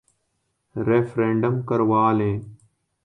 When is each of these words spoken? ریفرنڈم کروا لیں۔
ریفرنڈم 0.75 1.55
کروا 1.67 2.11
لیں۔ 2.17 2.37